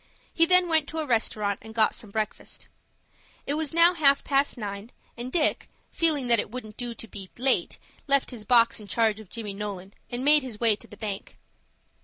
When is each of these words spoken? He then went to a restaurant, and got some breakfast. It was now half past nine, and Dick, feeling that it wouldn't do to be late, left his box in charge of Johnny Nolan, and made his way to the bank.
He 0.33 0.47
then 0.47 0.67
went 0.67 0.87
to 0.87 0.97
a 0.97 1.05
restaurant, 1.05 1.59
and 1.61 1.75
got 1.75 1.93
some 1.93 2.09
breakfast. 2.09 2.67
It 3.45 3.53
was 3.53 3.71
now 3.71 3.93
half 3.93 4.23
past 4.23 4.57
nine, 4.57 4.91
and 5.15 5.31
Dick, 5.31 5.69
feeling 5.91 6.25
that 6.25 6.39
it 6.39 6.49
wouldn't 6.49 6.75
do 6.75 6.95
to 6.95 7.07
be 7.07 7.29
late, 7.37 7.77
left 8.07 8.31
his 8.31 8.43
box 8.43 8.79
in 8.79 8.87
charge 8.87 9.19
of 9.19 9.29
Johnny 9.29 9.53
Nolan, 9.53 9.93
and 10.09 10.25
made 10.25 10.41
his 10.41 10.59
way 10.59 10.75
to 10.75 10.87
the 10.87 10.97
bank. 10.97 11.37